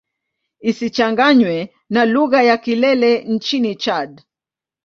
[0.69, 1.57] Isichanganywe
[1.93, 4.11] na lugha ya Kilele nchini Chad.